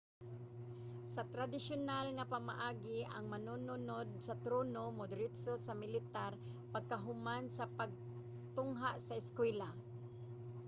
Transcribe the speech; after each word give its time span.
sa 1.13 1.21
tradisyunal 1.33 2.05
nga 2.17 2.29
pamaagi 2.33 2.99
ang 3.15 3.25
manununod 3.33 4.07
sa 4.27 4.33
trono 4.45 4.83
modiretso 4.99 5.53
sa 5.65 5.73
militar 5.83 6.31
pagkahuman 6.73 7.45
sa 7.57 7.65
pagtungha 7.79 8.91
sa 9.05 9.13
eskwelahan 9.21 9.79